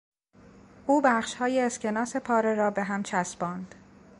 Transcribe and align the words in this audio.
او 0.87 1.01
بخشهای 1.03 1.59
اسکناس 1.59 2.15
پاره 2.15 2.55
را 2.55 2.71
به 2.71 2.83
هم 2.83 3.03
چسباند. 3.03 3.75